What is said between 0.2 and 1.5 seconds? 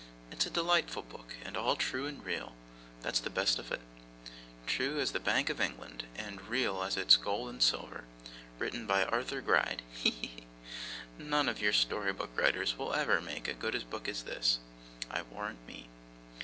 It's a delightful book,